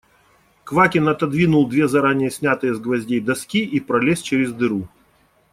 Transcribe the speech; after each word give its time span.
Квакин 0.63 1.07
отодвинул 1.09 1.67
две 1.69 1.87
заранее 1.87 2.31
снятые 2.31 2.73
с 2.73 2.79
гвоздей 2.79 3.19
доски 3.19 3.59
и 3.63 3.79
пролез 3.79 4.21
через 4.23 4.51
дыру. 4.51 4.87